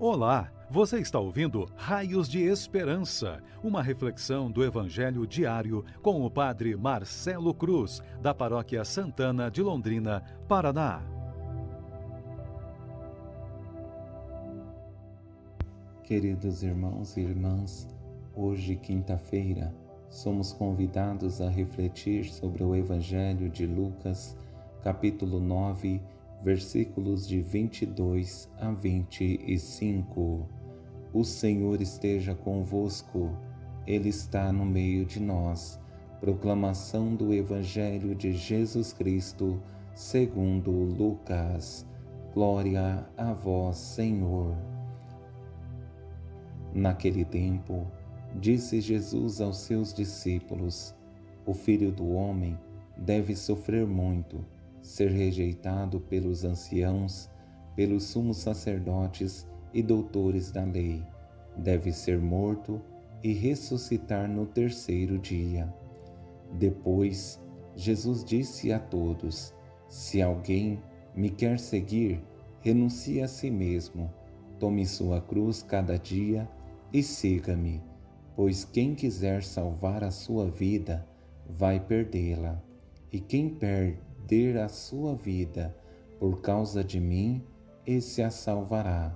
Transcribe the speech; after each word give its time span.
Olá, 0.00 0.50
você 0.68 0.98
está 0.98 1.20
ouvindo 1.20 1.68
Raios 1.76 2.28
de 2.28 2.40
Esperança, 2.42 3.40
uma 3.62 3.80
reflexão 3.80 4.50
do 4.50 4.64
Evangelho 4.64 5.24
diário 5.24 5.84
com 6.02 6.26
o 6.26 6.28
Padre 6.28 6.74
Marcelo 6.74 7.54
Cruz, 7.54 8.02
da 8.20 8.34
Paróquia 8.34 8.84
Santana 8.84 9.48
de 9.48 9.62
Londrina, 9.62 10.20
Paraná. 10.48 11.00
Queridos 16.02 16.64
irmãos 16.64 17.16
e 17.16 17.20
irmãs, 17.20 17.88
hoje, 18.34 18.74
quinta-feira, 18.74 19.72
somos 20.10 20.52
convidados 20.52 21.40
a 21.40 21.48
refletir 21.48 22.24
sobre 22.24 22.64
o 22.64 22.74
Evangelho 22.74 23.48
de 23.48 23.64
Lucas, 23.64 24.36
capítulo 24.82 25.38
9 25.38 26.00
versículos 26.42 27.26
de 27.26 27.40
22 27.40 28.50
a 28.58 28.70
25. 28.70 30.48
O 31.12 31.24
Senhor 31.24 31.80
esteja 31.80 32.34
convosco, 32.34 33.30
Ele 33.86 34.08
está 34.08 34.52
no 34.52 34.64
meio 34.64 35.04
de 35.04 35.20
nós. 35.20 35.80
Proclamação 36.20 37.14
do 37.14 37.32
Evangelho 37.32 38.14
de 38.14 38.32
Jesus 38.32 38.92
Cristo, 38.92 39.62
segundo 39.94 40.70
Lucas. 40.70 41.86
Glória 42.32 43.06
a 43.16 43.32
vós, 43.32 43.76
Senhor. 43.76 44.56
Naquele 46.74 47.24
tempo, 47.24 47.86
disse 48.34 48.80
Jesus 48.80 49.40
aos 49.40 49.58
seus 49.58 49.94
discípulos: 49.94 50.94
O 51.46 51.54
filho 51.54 51.92
do 51.92 52.10
homem 52.10 52.58
deve 52.96 53.36
sofrer 53.36 53.86
muito 53.86 54.44
ser 54.84 55.10
rejeitado 55.10 55.98
pelos 55.98 56.44
anciãos, 56.44 57.30
pelos 57.74 58.04
sumos 58.04 58.36
sacerdotes 58.36 59.48
e 59.72 59.82
doutores 59.82 60.52
da 60.52 60.62
lei, 60.62 61.02
deve 61.56 61.90
ser 61.90 62.20
morto 62.20 62.80
e 63.22 63.32
ressuscitar 63.32 64.28
no 64.28 64.44
terceiro 64.44 65.18
dia. 65.18 65.72
Depois, 66.52 67.40
Jesus 67.74 68.22
disse 68.22 68.72
a 68.72 68.78
todos: 68.78 69.54
Se 69.88 70.20
alguém 70.20 70.78
me 71.16 71.30
quer 71.30 71.58
seguir, 71.58 72.22
renuncie 72.60 73.22
a 73.22 73.26
si 73.26 73.50
mesmo, 73.50 74.12
tome 74.60 74.86
sua 74.86 75.18
cruz 75.18 75.62
cada 75.62 75.98
dia 75.98 76.46
e 76.92 77.02
siga-me, 77.02 77.82
pois 78.36 78.66
quem 78.66 78.94
quiser 78.94 79.42
salvar 79.42 80.04
a 80.04 80.10
sua 80.10 80.50
vida, 80.50 81.08
vai 81.48 81.80
perdê-la, 81.80 82.62
e 83.10 83.18
quem 83.18 83.48
perde 83.48 83.98
perder 84.24 84.58
a 84.58 84.68
sua 84.68 85.14
vida 85.14 85.74
por 86.18 86.40
causa 86.40 86.82
de 86.82 86.98
mim, 86.98 87.42
esse 87.86 88.22
a 88.22 88.30
salvará. 88.30 89.14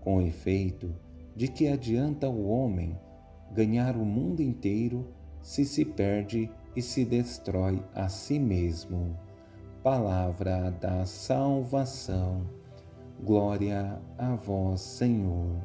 Com 0.00 0.20
efeito, 0.20 0.94
de 1.36 1.48
que 1.48 1.68
adianta 1.68 2.28
o 2.28 2.48
homem 2.48 2.98
ganhar 3.52 3.96
o 3.96 4.04
mundo 4.04 4.40
inteiro 4.40 5.06
se 5.40 5.64
se 5.64 5.84
perde 5.84 6.50
e 6.74 6.82
se 6.82 7.04
destrói 7.04 7.82
a 7.94 8.08
si 8.08 8.38
mesmo? 8.38 9.16
Palavra 9.82 10.70
da 10.70 11.04
salvação. 11.06 12.42
Glória 13.22 14.00
a 14.16 14.34
vós, 14.34 14.80
Senhor. 14.80 15.56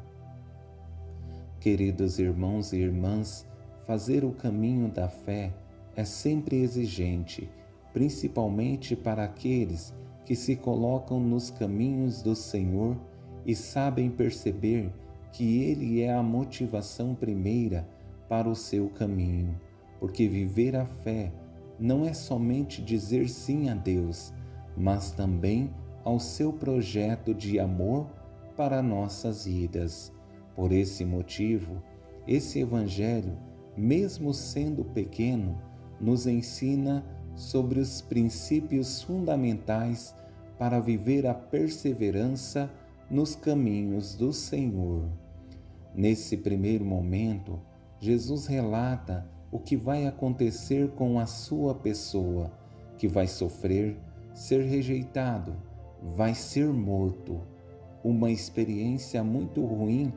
Queridos 1.58 2.18
irmãos 2.18 2.72
e 2.72 2.76
irmãs, 2.76 3.46
fazer 3.86 4.24
o 4.24 4.32
caminho 4.32 4.88
da 4.88 5.08
fé 5.08 5.52
é 5.96 6.04
sempre 6.04 6.62
exigente 6.62 7.48
principalmente 7.94 8.96
para 8.96 9.22
aqueles 9.22 9.94
que 10.26 10.34
se 10.34 10.56
colocam 10.56 11.20
nos 11.20 11.48
caminhos 11.48 12.20
do 12.20 12.34
Senhor 12.34 12.96
e 13.46 13.54
sabem 13.54 14.10
perceber 14.10 14.92
que 15.32 15.62
Ele 15.62 16.02
é 16.02 16.12
a 16.12 16.22
motivação 16.22 17.14
primeira 17.14 17.88
para 18.28 18.48
o 18.48 18.54
seu 18.54 18.88
caminho, 18.88 19.58
porque 20.00 20.26
viver 20.26 20.74
a 20.74 20.84
fé 20.84 21.32
não 21.78 22.04
é 22.04 22.12
somente 22.12 22.82
dizer 22.82 23.28
sim 23.28 23.68
a 23.68 23.74
Deus, 23.74 24.32
mas 24.76 25.12
também 25.12 25.72
ao 26.02 26.18
seu 26.18 26.52
projeto 26.52 27.32
de 27.32 27.60
amor 27.60 28.06
para 28.56 28.82
nossas 28.82 29.44
vidas. 29.44 30.12
Por 30.56 30.72
esse 30.72 31.04
motivo, 31.04 31.82
esse 32.26 32.60
Evangelho, 32.60 33.36
mesmo 33.76 34.32
sendo 34.32 34.84
pequeno, 34.84 35.60
nos 36.00 36.26
ensina 36.26 37.04
sobre 37.36 37.80
os 37.80 38.00
princípios 38.00 39.02
fundamentais 39.02 40.14
para 40.58 40.80
viver 40.80 41.26
a 41.26 41.34
perseverança 41.34 42.70
nos 43.10 43.34
caminhos 43.34 44.14
do 44.14 44.32
Senhor. 44.32 45.08
Nesse 45.94 46.36
primeiro 46.36 46.84
momento, 46.84 47.60
Jesus 48.00 48.46
relata 48.46 49.26
o 49.50 49.58
que 49.58 49.76
vai 49.76 50.06
acontecer 50.06 50.90
com 50.90 51.18
a 51.18 51.26
sua 51.26 51.74
pessoa, 51.74 52.50
que 52.98 53.06
vai 53.06 53.26
sofrer, 53.26 53.96
ser 54.32 54.64
rejeitado, 54.64 55.54
vai 56.16 56.34
ser 56.34 56.66
morto. 56.66 57.40
Uma 58.02 58.30
experiência 58.30 59.22
muito 59.22 59.64
ruim 59.64 60.12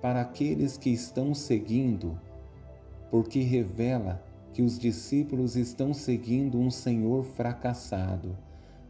para 0.00 0.20
aqueles 0.20 0.78
que 0.78 0.90
estão 0.90 1.34
seguindo, 1.34 2.18
porque 3.10 3.40
revela 3.40 4.22
que 4.56 4.62
os 4.62 4.78
discípulos 4.78 5.54
estão 5.54 5.92
seguindo 5.92 6.58
um 6.58 6.70
Senhor 6.70 7.22
fracassado, 7.22 8.34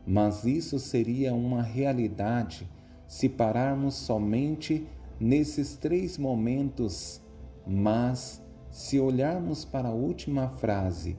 mas 0.07 0.45
isso 0.45 0.79
seria 0.79 1.35
uma 1.35 1.61
realidade 1.61 2.71
se 3.09 3.29
pararmos 3.29 3.97
somente 3.97 4.87
nesses 5.19 5.75
três 5.75 6.17
momentos. 6.19 7.21
Mas, 7.67 8.41
se 8.71 9.01
olharmos 9.01 9.65
para 9.65 9.89
a 9.89 9.93
última 9.93 10.47
frase, 10.47 11.19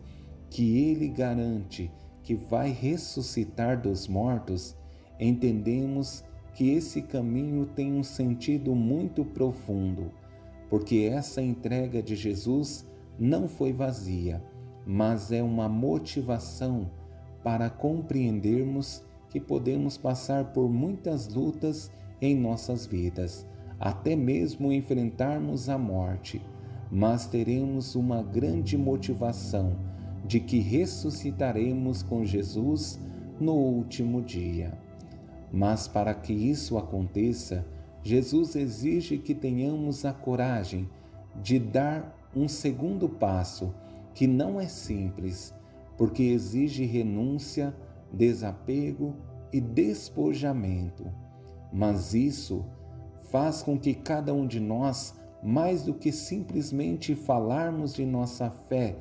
que 0.49 0.77
ele 0.77 1.09
garante 1.09 1.91
que 2.23 2.33
vai 2.33 2.71
ressuscitar 2.71 3.81
dos 3.81 4.07
mortos, 4.07 4.77
entendemos 5.19 6.23
que 6.53 6.69
esse 6.69 7.01
caminho 7.01 7.65
tem 7.65 7.91
um 7.91 8.03
sentido 8.03 8.73
muito 8.73 9.25
profundo, 9.25 10.09
porque 10.69 10.99
essa 11.11 11.41
entrega 11.41 12.01
de 12.01 12.15
Jesus 12.15 12.85
não 13.19 13.47
foi 13.47 13.73
vazia, 13.73 14.43
mas 14.85 15.31
é 15.31 15.41
uma 15.41 15.67
motivação 15.67 16.89
para 17.43 17.69
compreendermos 17.69 19.03
que 19.29 19.39
podemos 19.39 19.97
passar 19.97 20.53
por 20.53 20.69
muitas 20.69 21.27
lutas 21.27 21.91
em 22.21 22.35
nossas 22.35 22.85
vidas, 22.85 23.45
até 23.79 24.15
mesmo 24.15 24.71
enfrentarmos 24.71 25.69
a 25.69 25.77
morte, 25.77 26.41
mas 26.91 27.27
teremos 27.27 27.95
uma 27.95 28.23
grande 28.23 28.77
motivação 28.77 29.75
de 30.25 30.39
que 30.39 30.59
ressuscitaremos 30.59 32.01
com 32.01 32.25
Jesus 32.25 32.99
no 33.39 33.53
último 33.53 34.21
dia. 34.21 34.77
Mas 35.51 35.87
para 35.87 36.13
que 36.13 36.33
isso 36.33 36.77
aconteça, 36.77 37.65
Jesus 38.03 38.55
exige 38.55 39.17
que 39.17 39.33
tenhamos 39.33 40.05
a 40.05 40.13
coragem 40.13 40.89
de 41.41 41.59
dar 41.59 42.16
um 42.37 42.47
segundo 42.47 43.09
passo 43.09 43.73
que 44.13 44.27
não 44.27 44.59
é 44.59 44.67
simples, 44.67 45.53
porque 45.97 46.23
exige 46.23 46.85
renúncia, 46.85 47.75
desapego 48.11 49.15
e 49.51 49.59
despojamento. 49.59 51.05
Mas 51.73 52.13
isso 52.13 52.65
faz 53.31 53.61
com 53.61 53.77
que 53.77 53.93
cada 53.93 54.33
um 54.33 54.45
de 54.45 54.59
nós, 54.59 55.15
mais 55.43 55.83
do 55.83 55.93
que 55.93 56.11
simplesmente 56.11 57.15
falarmos 57.15 57.93
de 57.93 58.05
nossa 58.05 58.49
fé, 58.49 58.95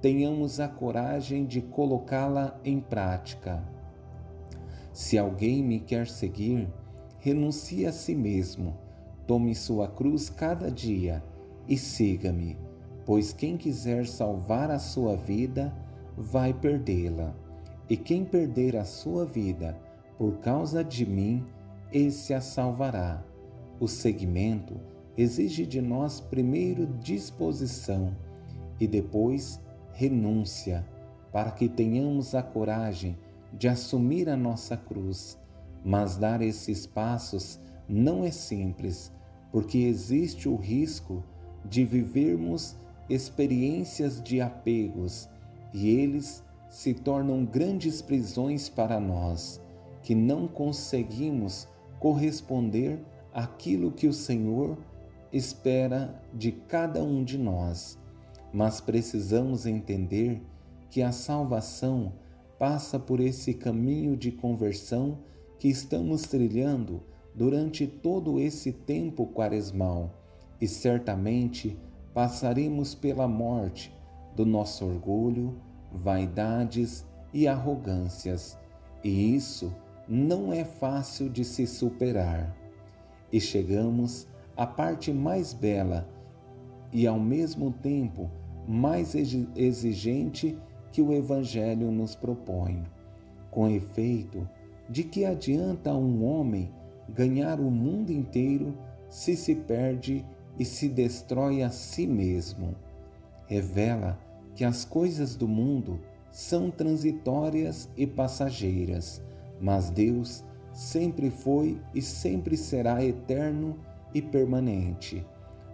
tenhamos 0.00 0.60
a 0.60 0.68
coragem 0.68 1.46
de 1.46 1.60
colocá-la 1.60 2.58
em 2.64 2.80
prática. 2.80 3.62
Se 4.92 5.16
alguém 5.16 5.62
me 5.62 5.78
quer 5.78 6.08
seguir, 6.08 6.68
renuncie 7.18 7.86
a 7.86 7.92
si 7.92 8.14
mesmo, 8.14 8.76
tome 9.26 9.54
sua 9.54 9.88
cruz 9.88 10.28
cada 10.28 10.70
dia 10.70 11.22
e 11.68 11.76
siga-me 11.76 12.69
pois 13.04 13.32
quem 13.32 13.56
quiser 13.56 14.06
salvar 14.06 14.70
a 14.70 14.78
sua 14.78 15.16
vida 15.16 15.74
vai 16.16 16.52
perdê-la, 16.52 17.34
e 17.88 17.96
quem 17.96 18.24
perder 18.24 18.76
a 18.76 18.84
sua 18.84 19.24
vida 19.24 19.76
por 20.20 20.36
causa 20.40 20.84
de 20.84 21.06
mim, 21.06 21.46
esse 21.90 22.34
a 22.34 22.42
salvará. 22.42 23.24
O 23.80 23.88
seguimento 23.88 24.78
exige 25.16 25.64
de 25.64 25.80
nós 25.80 26.20
primeiro 26.20 26.86
disposição 26.86 28.14
e 28.78 28.86
depois 28.86 29.58
renúncia, 29.94 30.86
para 31.32 31.50
que 31.50 31.70
tenhamos 31.70 32.34
a 32.34 32.42
coragem 32.42 33.16
de 33.52 33.66
assumir 33.66 34.28
a 34.28 34.36
nossa 34.36 34.76
cruz. 34.76 35.38
Mas 35.82 36.18
dar 36.18 36.42
esses 36.42 36.86
passos 36.86 37.58
não 37.88 38.22
é 38.22 38.30
simples, 38.30 39.10
porque 39.50 39.78
existe 39.78 40.50
o 40.50 40.56
risco 40.56 41.24
de 41.64 41.82
vivermos 41.82 42.76
experiências 43.10 44.22
de 44.22 44.40
apegos 44.40 45.28
e 45.74 45.90
eles 45.90 46.44
se 46.68 46.94
tornam 46.94 47.44
grandes 47.44 48.00
prisões 48.00 48.68
para 48.68 49.00
nós, 49.00 49.60
que 50.02 50.14
não 50.14 50.46
conseguimos 50.46 51.66
corresponder 51.98 53.00
aquilo 53.34 53.90
que 53.90 54.06
o 54.06 54.12
Senhor 54.12 54.78
espera 55.32 56.22
de 56.32 56.52
cada 56.52 57.02
um 57.02 57.24
de 57.24 57.36
nós, 57.36 57.98
mas 58.52 58.80
precisamos 58.80 59.66
entender 59.66 60.40
que 60.88 61.02
a 61.02 61.12
salvação 61.12 62.12
passa 62.58 62.98
por 62.98 63.20
esse 63.20 63.54
caminho 63.54 64.16
de 64.16 64.30
conversão 64.30 65.18
que 65.58 65.68
estamos 65.68 66.22
trilhando 66.22 67.02
durante 67.34 67.86
todo 67.86 68.38
esse 68.38 68.72
tempo 68.72 69.26
quaresmal 69.26 70.10
e 70.60 70.68
certamente 70.68 71.76
passaremos 72.12 72.94
pela 72.94 73.28
morte 73.28 73.94
do 74.34 74.44
nosso 74.44 74.84
orgulho, 74.84 75.56
vaidades 75.92 77.06
e 77.32 77.46
arrogâncias, 77.46 78.58
e 79.02 79.34
isso 79.34 79.72
não 80.08 80.52
é 80.52 80.64
fácil 80.64 81.28
de 81.28 81.44
se 81.44 81.66
superar. 81.66 82.56
E 83.32 83.40
chegamos 83.40 84.26
à 84.56 84.66
parte 84.66 85.12
mais 85.12 85.52
bela 85.52 86.08
e 86.92 87.06
ao 87.06 87.18
mesmo 87.18 87.70
tempo 87.70 88.30
mais 88.66 89.14
exigente 89.14 90.58
que 90.92 91.00
o 91.00 91.12
Evangelho 91.12 91.90
nos 91.90 92.14
propõe. 92.14 92.82
Com 93.50 93.68
efeito, 93.68 94.48
de 94.88 95.04
que 95.04 95.24
adianta 95.24 95.94
um 95.94 96.24
homem 96.24 96.72
ganhar 97.08 97.60
o 97.60 97.70
mundo 97.70 98.10
inteiro 98.10 98.76
se 99.08 99.36
se 99.36 99.54
perde 99.54 100.24
e 100.60 100.64
se 100.66 100.90
destrói 100.90 101.62
a 101.62 101.70
si 101.70 102.06
mesmo? 102.06 102.74
Revela 103.46 104.20
que 104.54 104.62
as 104.62 104.84
coisas 104.84 105.34
do 105.34 105.48
mundo 105.48 105.98
são 106.30 106.70
transitórias 106.70 107.88
e 107.96 108.06
passageiras, 108.06 109.22
mas 109.58 109.88
Deus 109.88 110.44
sempre 110.74 111.30
foi 111.30 111.80
e 111.94 112.02
sempre 112.02 112.58
será 112.58 113.02
eterno 113.02 113.78
e 114.12 114.20
permanente. 114.20 115.26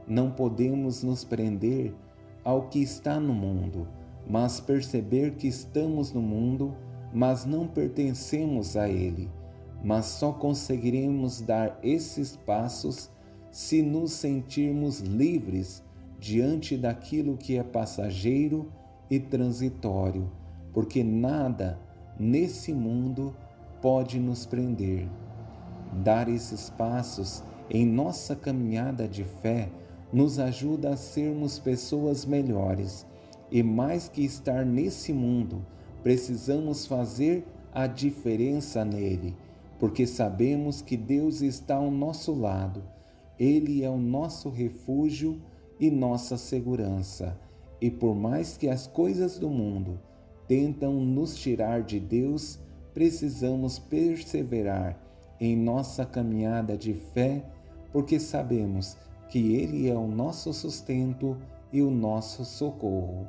Não 0.06 0.30
podemos 0.30 1.02
nos 1.02 1.24
prender 1.24 1.92
ao 2.44 2.68
que 2.68 2.80
está 2.80 3.18
no 3.18 3.34
mundo, 3.34 3.88
mas 4.24 4.60
perceber 4.60 5.34
que 5.34 5.48
estamos 5.48 6.12
no 6.12 6.22
mundo, 6.22 6.76
mas 7.12 7.44
não 7.44 7.66
pertencemos 7.66 8.76
a 8.76 8.88
ele. 8.88 9.28
Mas 9.82 10.06
só 10.06 10.32
conseguiremos 10.32 11.40
dar 11.40 11.76
esses 11.82 12.36
passos 12.36 13.10
se 13.56 13.80
nos 13.80 14.12
sentirmos 14.12 15.00
livres 15.00 15.82
diante 16.20 16.76
daquilo 16.76 17.38
que 17.38 17.56
é 17.56 17.62
passageiro 17.62 18.70
e 19.08 19.18
transitório, 19.18 20.30
porque 20.74 21.02
nada 21.02 21.80
nesse 22.20 22.74
mundo 22.74 23.34
pode 23.80 24.20
nos 24.20 24.44
prender. 24.44 25.08
Dar 26.04 26.28
esses 26.28 26.68
passos 26.68 27.42
em 27.70 27.86
nossa 27.86 28.36
caminhada 28.36 29.08
de 29.08 29.24
fé 29.24 29.70
nos 30.12 30.38
ajuda 30.38 30.90
a 30.90 30.96
sermos 30.98 31.58
pessoas 31.58 32.26
melhores 32.26 33.06
e 33.50 33.62
mais 33.62 34.06
que 34.06 34.22
estar 34.22 34.66
nesse 34.66 35.14
mundo, 35.14 35.64
precisamos 36.02 36.84
fazer 36.84 37.42
a 37.72 37.86
diferença 37.86 38.84
nele, 38.84 39.34
porque 39.78 40.06
sabemos 40.06 40.82
que 40.82 40.94
Deus 40.94 41.40
está 41.40 41.76
ao 41.76 41.90
nosso 41.90 42.34
lado. 42.34 42.95
Ele 43.38 43.84
é 43.84 43.90
o 43.90 43.98
nosso 43.98 44.48
refúgio 44.48 45.40
e 45.78 45.90
nossa 45.90 46.36
segurança. 46.36 47.38
E 47.80 47.90
por 47.90 48.14
mais 48.14 48.56
que 48.56 48.68
as 48.68 48.86
coisas 48.86 49.38
do 49.38 49.50
mundo 49.50 50.00
tentam 50.48 50.94
nos 50.94 51.36
tirar 51.36 51.82
de 51.82 52.00
Deus, 52.00 52.58
precisamos 52.94 53.78
perseverar 53.78 54.98
em 55.38 55.54
nossa 55.54 56.06
caminhada 56.06 56.76
de 56.76 56.94
fé, 56.94 57.44
porque 57.92 58.18
sabemos 58.18 58.96
que 59.28 59.54
Ele 59.54 59.88
é 59.88 59.94
o 59.94 60.06
nosso 60.06 60.52
sustento 60.52 61.36
e 61.72 61.82
o 61.82 61.90
nosso 61.90 62.44
socorro. 62.44 63.26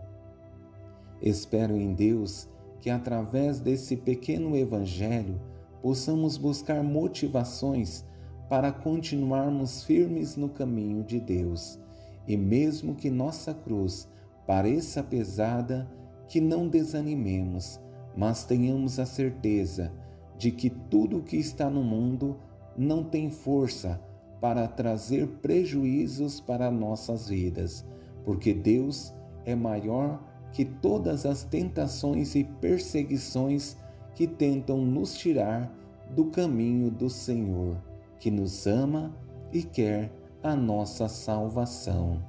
Espero 1.21 1.75
em 1.75 1.93
Deus 1.93 2.47
que, 2.79 2.89
através 2.89 3.59
desse 3.59 3.97
pequeno 3.97 4.55
Evangelho, 4.55 5.39
possamos 5.81 6.37
buscar 6.37 6.83
motivações 6.83 8.05
para 8.49 8.71
continuarmos 8.71 9.83
firmes 9.83 10.35
no 10.35 10.49
caminho 10.49 11.03
de 11.03 11.19
Deus. 11.19 11.79
E 12.27 12.37
mesmo 12.37 12.95
que 12.95 13.09
nossa 13.09 13.53
cruz 13.53 14.09
pareça 14.45 15.03
pesada, 15.03 15.89
que 16.27 16.41
não 16.41 16.67
desanimemos, 16.67 17.79
mas 18.15 18.43
tenhamos 18.43 18.99
a 18.99 19.05
certeza 19.05 19.91
de 20.37 20.51
que 20.51 20.69
tudo 20.69 21.17
o 21.17 21.23
que 21.23 21.37
está 21.37 21.69
no 21.69 21.83
mundo 21.83 22.37
não 22.77 23.03
tem 23.03 23.29
força 23.29 23.99
para 24.39 24.67
trazer 24.67 25.27
prejuízos 25.41 26.39
para 26.39 26.69
nossas 26.69 27.27
vidas, 27.27 27.85
porque 28.23 28.53
Deus 28.53 29.13
é 29.45 29.55
maior 29.55 30.21
que 30.51 30.63
todas 30.63 31.25
as 31.25 31.43
tentações 31.43 32.35
e 32.35 32.43
perseguições 32.43 33.77
que 34.13 34.27
tentam 34.27 34.77
nos 34.79 35.17
tirar 35.17 35.71
do 36.15 36.25
caminho 36.25 36.89
do 36.89 37.09
Senhor, 37.09 37.77
que 38.19 38.31
nos 38.31 38.67
ama 38.67 39.15
e 39.51 39.63
quer 39.63 40.11
a 40.43 40.55
nossa 40.55 41.07
salvação. 41.07 42.21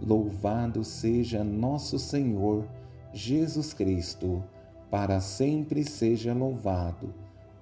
Louvado 0.00 0.82
seja 0.82 1.44
nosso 1.44 1.98
Senhor 1.98 2.66
Jesus 3.12 3.72
Cristo, 3.72 4.42
para 4.90 5.20
sempre 5.20 5.84
seja 5.84 6.32
louvado. 6.32 7.14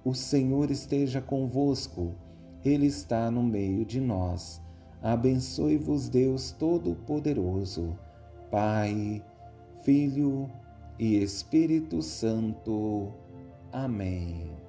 O 0.05 0.13
Senhor 0.13 0.71
esteja 0.71 1.21
convosco, 1.21 2.13
Ele 2.63 2.87
está 2.87 3.29
no 3.29 3.43
meio 3.43 3.85
de 3.85 3.99
nós. 3.99 4.61
Abençoe-vos, 5.01 6.09
Deus 6.09 6.51
Todo-Poderoso, 6.51 7.97
Pai 8.49 9.23
Filho 9.83 10.49
e 10.97 11.21
Espírito 11.21 12.01
Santo. 12.01 13.13
Amém. 13.71 14.68